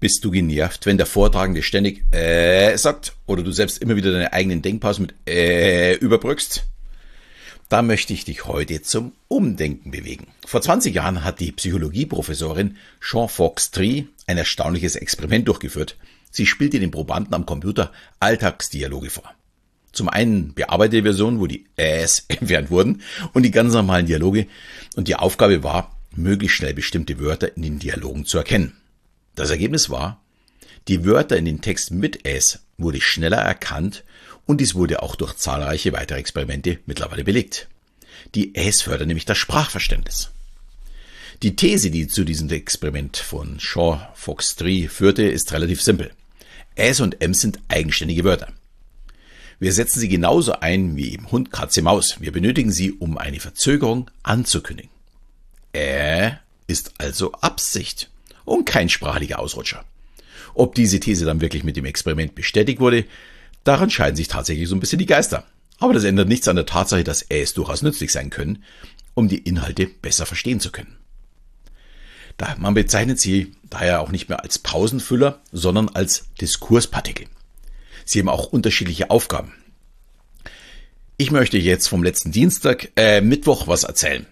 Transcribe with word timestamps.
Bist 0.00 0.24
du 0.24 0.30
genervt, 0.30 0.86
wenn 0.86 0.96
der 0.96 1.06
Vortragende 1.06 1.62
ständig 1.62 2.04
äh 2.12 2.76
sagt 2.76 3.16
oder 3.26 3.42
du 3.42 3.50
selbst 3.50 3.78
immer 3.78 3.96
wieder 3.96 4.12
deine 4.12 4.32
eigenen 4.32 4.62
Denkpausen 4.62 5.06
mit 5.06 5.14
äh 5.28 5.94
überbrückst? 5.96 6.64
Da 7.68 7.82
möchte 7.82 8.12
ich 8.12 8.24
dich 8.24 8.46
heute 8.46 8.80
zum 8.80 9.12
Umdenken 9.26 9.90
bewegen. 9.90 10.28
Vor 10.46 10.62
20 10.62 10.94
Jahren 10.94 11.24
hat 11.24 11.40
die 11.40 11.52
Psychologieprofessorin 11.52 12.76
Jean 13.00 13.28
Fox 13.28 13.72
Tree 13.72 14.04
ein 14.26 14.38
erstaunliches 14.38 14.94
Experiment 14.94 15.48
durchgeführt. 15.48 15.96
Sie 16.30 16.46
spielte 16.46 16.78
den 16.78 16.92
Probanden 16.92 17.34
am 17.34 17.44
Computer 17.44 17.92
Alltagsdialoge 18.20 19.10
vor. 19.10 19.34
Zum 19.92 20.08
einen 20.08 20.54
bearbeitete 20.54 21.02
Version, 21.02 21.40
wo 21.40 21.48
die 21.48 21.66
Äs 21.76 22.24
entfernt 22.28 22.70
wurden 22.70 23.02
und 23.32 23.42
die 23.42 23.50
ganz 23.50 23.74
normalen 23.74 24.06
Dialoge. 24.06 24.46
Und 24.94 25.08
die 25.08 25.16
Aufgabe 25.16 25.64
war, 25.64 25.98
möglichst 26.14 26.56
schnell 26.56 26.74
bestimmte 26.74 27.18
Wörter 27.18 27.56
in 27.56 27.62
den 27.62 27.78
Dialogen 27.80 28.24
zu 28.24 28.38
erkennen. 28.38 28.74
Das 29.38 29.50
Ergebnis 29.50 29.88
war, 29.88 30.20
die 30.88 31.04
Wörter 31.04 31.36
in 31.36 31.44
den 31.44 31.60
Texten 31.60 32.00
mit 32.00 32.26
S 32.26 32.58
wurde 32.76 33.00
schneller 33.00 33.36
erkannt 33.36 34.02
und 34.46 34.60
dies 34.60 34.74
wurde 34.74 35.00
auch 35.00 35.14
durch 35.14 35.36
zahlreiche 35.36 35.92
weitere 35.92 36.18
Experimente 36.18 36.80
mittlerweile 36.86 37.22
belegt. 37.22 37.68
Die 38.34 38.56
S 38.56 38.82
fördert 38.82 39.06
nämlich 39.06 39.26
das 39.26 39.38
Sprachverständnis. 39.38 40.32
Die 41.44 41.54
These, 41.54 41.92
die 41.92 42.08
zu 42.08 42.24
diesem 42.24 42.50
Experiment 42.50 43.16
von 43.16 43.60
Shaw 43.60 44.08
Fox 44.14 44.56
Tree 44.56 44.88
führte, 44.88 45.22
ist 45.22 45.52
relativ 45.52 45.82
simpel. 45.82 46.10
S 46.74 46.98
und 46.98 47.22
M 47.22 47.32
sind 47.32 47.60
eigenständige 47.68 48.24
Wörter. 48.24 48.52
Wir 49.60 49.72
setzen 49.72 50.00
sie 50.00 50.08
genauso 50.08 50.54
ein 50.54 50.96
wie 50.96 51.14
im 51.14 51.30
Hund, 51.30 51.52
Katze, 51.52 51.80
Maus. 51.80 52.16
Wir 52.18 52.32
benötigen 52.32 52.72
sie, 52.72 52.90
um 52.90 53.16
eine 53.16 53.38
Verzögerung 53.38 54.10
anzukündigen. 54.24 54.90
Äh 55.72 56.32
ist 56.66 56.92
also 56.98 57.32
Absicht 57.32 58.10
und 58.48 58.64
kein 58.64 58.88
sprachlicher 58.88 59.38
Ausrutscher. 59.38 59.84
Ob 60.54 60.74
diese 60.74 61.00
These 61.00 61.24
dann 61.24 61.40
wirklich 61.40 61.64
mit 61.64 61.76
dem 61.76 61.84
Experiment 61.84 62.34
bestätigt 62.34 62.80
wurde, 62.80 63.04
daran 63.64 63.90
scheiden 63.90 64.16
sich 64.16 64.28
tatsächlich 64.28 64.68
so 64.68 64.74
ein 64.74 64.80
bisschen 64.80 64.98
die 64.98 65.06
Geister. 65.06 65.44
Aber 65.78 65.92
das 65.92 66.04
ändert 66.04 66.28
nichts 66.28 66.48
an 66.48 66.56
der 66.56 66.66
Tatsache, 66.66 67.04
dass 67.04 67.30
Äs 67.30 67.54
durchaus 67.54 67.82
nützlich 67.82 68.12
sein 68.12 68.30
können, 68.30 68.64
um 69.14 69.28
die 69.28 69.38
Inhalte 69.38 69.86
besser 69.86 70.26
verstehen 70.26 70.60
zu 70.60 70.72
können. 70.72 70.96
Man 72.58 72.74
bezeichnet 72.74 73.20
sie 73.20 73.56
daher 73.68 74.00
auch 74.00 74.10
nicht 74.10 74.28
mehr 74.28 74.42
als 74.42 74.58
Pausenfüller, 74.58 75.40
sondern 75.50 75.88
als 75.88 76.26
Diskurspartikel. 76.40 77.26
Sie 78.04 78.20
haben 78.20 78.28
auch 78.28 78.46
unterschiedliche 78.46 79.10
Aufgaben. 79.10 79.54
Ich 81.16 81.32
möchte 81.32 81.58
jetzt 81.58 81.88
vom 81.88 82.04
letzten 82.04 82.30
Dienstag, 82.30 82.92
äh, 82.96 83.20
Mittwoch 83.20 83.66
was 83.66 83.82
erzählen. 83.82 84.26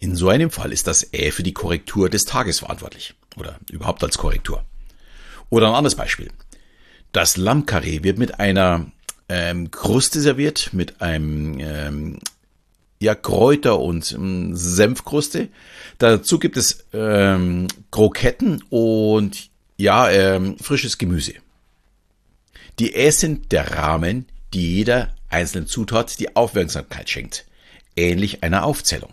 In 0.00 0.14
so 0.14 0.28
einem 0.28 0.50
Fall 0.50 0.72
ist 0.72 0.86
das 0.86 1.12
Ä 1.12 1.32
für 1.32 1.42
die 1.42 1.54
Korrektur 1.54 2.08
des 2.08 2.24
Tages 2.24 2.60
verantwortlich. 2.60 3.14
Oder 3.36 3.58
überhaupt 3.70 4.02
als 4.04 4.18
Korrektur. 4.18 4.64
Oder 5.50 5.68
ein 5.68 5.74
anderes 5.74 5.96
Beispiel. 5.96 6.30
Das 7.12 7.36
Lammkarree 7.36 8.02
wird 8.02 8.18
mit 8.18 8.38
einer 8.38 8.86
ähm, 9.28 9.70
Kruste 9.70 10.20
serviert, 10.20 10.70
mit 10.72 11.00
einem 11.00 11.58
ähm, 11.60 12.18
ja, 13.00 13.14
Kräuter- 13.14 13.80
und 13.80 14.12
ähm, 14.12 14.54
Senfkruste. 14.54 15.48
Dazu 15.98 16.38
gibt 16.38 16.56
es 16.56 16.84
ähm, 16.92 17.68
Kroketten 17.90 18.62
und 18.70 19.50
ja, 19.76 20.10
ähm, 20.10 20.58
frisches 20.58 20.98
Gemüse. 20.98 21.34
Die 22.78 22.94
Äs 22.94 23.20
sind 23.20 23.52
der 23.52 23.76
Rahmen, 23.76 24.26
die 24.52 24.76
jeder 24.76 25.14
einzelnen 25.28 25.66
Zutat 25.66 26.18
die 26.20 26.36
Aufmerksamkeit 26.36 27.10
schenkt. 27.10 27.46
Ähnlich 27.96 28.42
einer 28.42 28.64
Aufzählung. 28.64 29.12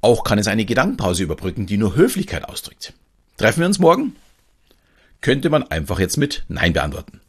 Auch 0.00 0.24
kann 0.24 0.38
es 0.38 0.46
eine 0.46 0.64
Gedankenpause 0.64 1.22
überbrücken, 1.22 1.66
die 1.66 1.76
nur 1.76 1.94
Höflichkeit 1.94 2.48
ausdrückt. 2.48 2.94
Treffen 3.36 3.60
wir 3.60 3.66
uns 3.66 3.78
morgen? 3.78 4.16
Könnte 5.20 5.50
man 5.50 5.64
einfach 5.64 5.98
jetzt 5.98 6.16
mit 6.16 6.44
Nein 6.48 6.72
beantworten. 6.72 7.20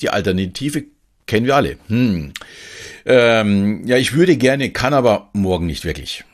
Die 0.00 0.10
Alternative 0.10 0.84
kennen 1.26 1.46
wir 1.46 1.56
alle. 1.56 1.78
Hm. 1.88 2.32
Ähm, 3.04 3.86
ja, 3.86 3.96
ich 3.96 4.12
würde 4.12 4.36
gerne, 4.36 4.70
kann 4.70 4.94
aber 4.94 5.30
morgen 5.32 5.66
nicht 5.66 5.84
wirklich. 5.84 6.24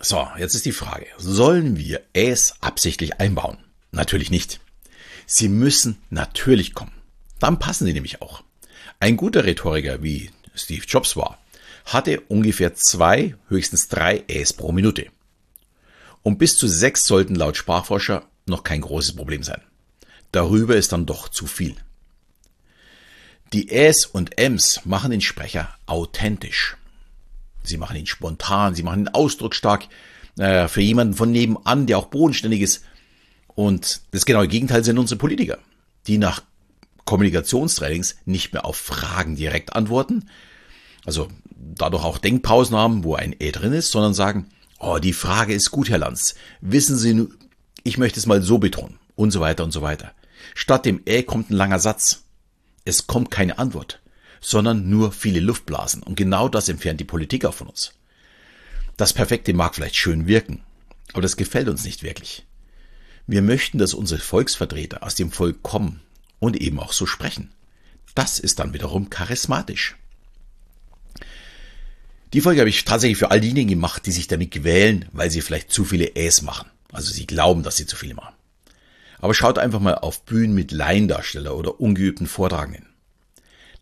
So, 0.00 0.26
jetzt 0.38 0.54
ist 0.54 0.66
die 0.66 0.72
Frage, 0.72 1.06
sollen 1.16 1.76
wir 1.76 2.00
es 2.12 2.56
absichtlich 2.60 3.20
einbauen? 3.20 3.58
Natürlich 3.92 4.30
nicht. 4.30 4.60
Sie 5.26 5.48
müssen 5.48 5.98
natürlich 6.10 6.74
kommen. 6.74 6.92
Dann 7.38 7.58
passen 7.58 7.86
sie 7.86 7.92
nämlich 7.92 8.20
auch. 8.20 8.42
Ein 9.00 9.16
guter 9.16 9.44
Rhetoriker, 9.44 10.02
wie 10.02 10.30
Steve 10.54 10.84
Jobs 10.86 11.16
war, 11.16 11.38
hatte 11.84 12.20
ungefähr 12.28 12.74
zwei, 12.74 13.34
höchstens 13.48 13.88
drei 13.88 14.24
Äs 14.28 14.52
pro 14.52 14.72
Minute. 14.72 15.06
Und 16.22 16.38
bis 16.38 16.56
zu 16.56 16.68
sechs 16.68 17.04
sollten 17.04 17.34
laut 17.34 17.56
Sprachforscher 17.56 18.24
noch 18.46 18.62
kein 18.64 18.80
großes 18.80 19.16
Problem 19.16 19.42
sein. 19.42 19.60
Darüber 20.30 20.76
ist 20.76 20.92
dann 20.92 21.06
doch 21.06 21.28
zu 21.28 21.46
viel. 21.46 21.76
Die 23.52 23.70
Äs 23.70 24.06
und 24.06 24.38
Ms 24.38 24.80
machen 24.84 25.10
den 25.10 25.20
Sprecher 25.20 25.74
authentisch. 25.86 26.76
Sie 27.64 27.76
machen 27.76 27.96
ihn 27.96 28.06
spontan, 28.06 28.74
sie 28.74 28.82
machen 28.82 29.02
ihn 29.02 29.08
ausdrucksstark. 29.08 29.88
Äh, 30.38 30.68
für 30.68 30.80
jemanden 30.80 31.14
von 31.14 31.30
nebenan, 31.30 31.86
der 31.86 31.98
auch 31.98 32.06
bodenständig 32.06 32.62
ist. 32.62 32.84
Und 33.48 34.00
das 34.12 34.24
genaue 34.24 34.48
Gegenteil 34.48 34.82
sind 34.82 34.98
unsere 34.98 35.18
Politiker, 35.18 35.58
die 36.06 36.16
nach 36.16 36.42
Kommunikationstrainings 37.04 38.16
nicht 38.24 38.52
mehr 38.52 38.64
auf 38.64 38.76
Fragen 38.76 39.36
direkt 39.36 39.74
antworten, 39.74 40.30
also 41.04 41.28
dadurch 41.56 42.04
auch 42.04 42.18
Denkpausen 42.18 42.76
haben, 42.76 43.04
wo 43.04 43.14
ein 43.14 43.34
E 43.38 43.50
drin 43.50 43.72
ist, 43.72 43.90
sondern 43.90 44.14
sagen, 44.14 44.48
oh, 44.78 44.98
die 44.98 45.12
Frage 45.12 45.54
ist 45.54 45.70
gut, 45.70 45.88
Herr 45.90 45.98
Lanz. 45.98 46.34
Wissen 46.60 46.96
Sie, 46.96 47.28
ich 47.84 47.98
möchte 47.98 48.20
es 48.20 48.26
mal 48.26 48.42
so 48.42 48.58
betonen 48.58 48.98
und 49.14 49.30
so 49.30 49.40
weiter 49.40 49.64
und 49.64 49.72
so 49.72 49.82
weiter. 49.82 50.12
Statt 50.54 50.86
dem 50.86 51.02
Ä 51.06 51.22
kommt 51.22 51.50
ein 51.50 51.56
langer 51.56 51.78
Satz. 51.78 52.24
Es 52.84 53.06
kommt 53.06 53.30
keine 53.30 53.58
Antwort, 53.58 54.00
sondern 54.40 54.88
nur 54.90 55.12
viele 55.12 55.40
Luftblasen. 55.40 56.02
Und 56.02 56.16
genau 56.16 56.48
das 56.48 56.68
entfernt 56.68 57.00
die 57.00 57.04
Politik 57.04 57.44
auch 57.44 57.54
von 57.54 57.68
uns. 57.68 57.92
Das 58.96 59.12
Perfekte 59.12 59.54
mag 59.54 59.74
vielleicht 59.74 59.96
schön 59.96 60.26
wirken, 60.26 60.62
aber 61.12 61.22
das 61.22 61.36
gefällt 61.36 61.68
uns 61.68 61.84
nicht 61.84 62.02
wirklich. 62.02 62.44
Wir 63.26 63.42
möchten, 63.42 63.78
dass 63.78 63.94
unsere 63.94 64.20
Volksvertreter 64.20 65.02
aus 65.02 65.14
dem 65.14 65.30
Volk 65.30 65.62
kommen 65.62 66.00
und 66.40 66.56
eben 66.56 66.78
auch 66.80 66.92
so 66.92 67.06
sprechen. 67.06 67.52
Das 68.14 68.38
ist 68.38 68.58
dann 68.58 68.74
wiederum 68.74 69.10
charismatisch. 69.10 69.96
Die 72.32 72.40
Folge 72.40 72.60
habe 72.60 72.70
ich 72.70 72.84
tatsächlich 72.84 73.18
für 73.18 73.30
all 73.30 73.40
diejenigen 73.40 73.68
gemacht, 73.68 74.06
die 74.06 74.12
sich 74.12 74.26
damit 74.26 74.52
quälen, 74.52 75.06
weil 75.12 75.30
sie 75.30 75.42
vielleicht 75.42 75.70
zu 75.70 75.84
viele 75.84 76.16
Äs 76.16 76.40
machen. 76.40 76.70
Also 76.90 77.12
sie 77.12 77.26
glauben, 77.26 77.62
dass 77.62 77.76
sie 77.76 77.86
zu 77.86 77.96
viele 77.96 78.14
machen. 78.14 78.34
Aber 79.18 79.34
schaut 79.34 79.58
einfach 79.58 79.80
mal 79.80 79.96
auf 79.96 80.24
Bühnen 80.24 80.54
mit 80.54 80.72
Laiendarsteller 80.72 81.54
oder 81.54 81.78
ungeübten 81.80 82.26
Vortragenden. 82.26 82.86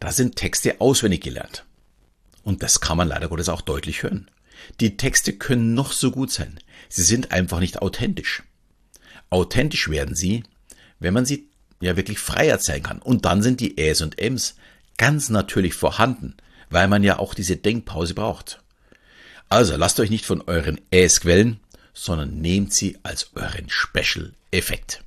Da 0.00 0.10
sind 0.10 0.36
Texte 0.36 0.80
auswendig 0.80 1.22
gelernt. 1.22 1.64
Und 2.42 2.62
das 2.62 2.80
kann 2.80 2.96
man 2.96 3.08
leider 3.08 3.28
Gottes 3.28 3.48
auch 3.48 3.60
deutlich 3.60 4.02
hören. 4.02 4.30
Die 4.80 4.96
Texte 4.96 5.32
können 5.32 5.74
noch 5.74 5.92
so 5.92 6.10
gut 6.10 6.32
sein. 6.32 6.58
Sie 6.88 7.02
sind 7.02 7.30
einfach 7.30 7.60
nicht 7.60 7.80
authentisch. 7.80 8.42
Authentisch 9.30 9.88
werden 9.88 10.16
sie, 10.16 10.42
wenn 10.98 11.14
man 11.14 11.24
sie 11.24 11.48
ja 11.80 11.96
wirklich 11.96 12.18
frei 12.18 12.48
erzählen 12.48 12.82
kann. 12.82 13.00
Und 13.00 13.24
dann 13.24 13.42
sind 13.42 13.60
die 13.60 13.78
Äs 13.78 14.02
und 14.02 14.18
Ms 14.18 14.56
ganz 14.96 15.28
natürlich 15.30 15.74
vorhanden 15.74 16.36
weil 16.70 16.88
man 16.88 17.02
ja 17.02 17.18
auch 17.18 17.34
diese 17.34 17.56
Denkpause 17.56 18.14
braucht. 18.14 18.62
Also 19.48 19.76
lasst 19.76 20.00
euch 20.00 20.10
nicht 20.10 20.24
von 20.24 20.42
euren 20.42 20.80
Äs 20.90 21.20
quellen, 21.20 21.60
sondern 21.92 22.40
nehmt 22.40 22.72
sie 22.72 22.98
als 23.02 23.30
euren 23.34 23.68
Special-Effekt. 23.68 25.02